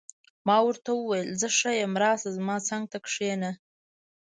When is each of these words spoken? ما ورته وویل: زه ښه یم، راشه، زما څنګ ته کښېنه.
ما 0.47 0.57
ورته 0.67 0.89
وویل: 0.93 1.29
زه 1.41 1.47
ښه 1.57 1.71
یم، 1.79 1.93
راشه، 2.01 2.29
زما 2.37 2.55
څنګ 2.69 2.83
ته 2.91 2.97
کښېنه. 3.05 3.51